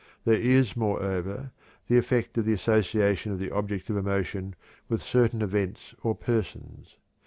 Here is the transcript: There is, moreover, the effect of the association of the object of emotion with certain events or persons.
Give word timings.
There 0.25 0.33
is, 0.33 0.75
moreover, 0.75 1.51
the 1.85 1.99
effect 1.99 2.35
of 2.39 2.45
the 2.45 2.53
association 2.53 3.33
of 3.33 3.39
the 3.39 3.51
object 3.51 3.87
of 3.91 3.97
emotion 3.97 4.55
with 4.89 5.03
certain 5.03 5.43
events 5.43 5.93
or 6.01 6.15
persons. 6.15 6.97